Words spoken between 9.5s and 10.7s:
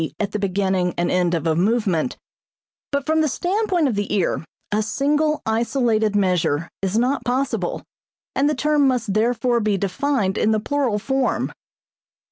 be defined in the